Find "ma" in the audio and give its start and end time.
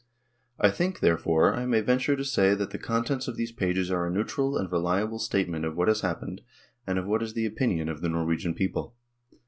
1.67-1.79